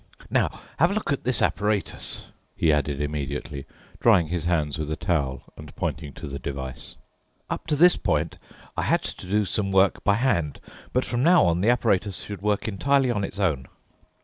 [0.31, 3.67] "Now, have a look at this apparatus," he added immediately,
[3.99, 6.95] drying his hands with a towel and pointing to the device.
[7.51, 8.35] "Up to this point
[8.75, 10.59] I had to do some work by hand,
[10.91, 13.67] but from now on the apparatus should work entirely on its own."